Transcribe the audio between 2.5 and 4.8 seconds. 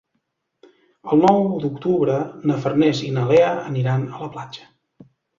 na Farners i na Lea aniran a la platja.